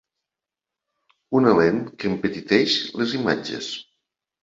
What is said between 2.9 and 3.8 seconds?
les imatges.